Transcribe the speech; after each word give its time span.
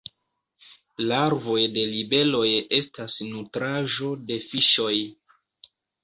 Larvoj 1.09 1.57
de 1.75 1.83
libeloj 1.89 2.45
estas 2.77 3.17
nutraĵo 3.33 4.09
de 4.31 4.39
fiŝoj. 4.47 4.95